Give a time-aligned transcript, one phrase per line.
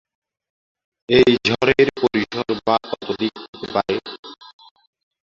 [1.09, 3.95] এই ঝড়ের পরিসর বা ততোধিক হতে পারে।